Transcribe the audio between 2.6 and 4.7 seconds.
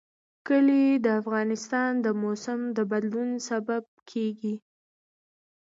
د بدلون سبب کېږي.